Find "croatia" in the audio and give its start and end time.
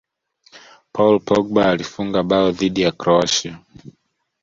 2.91-3.59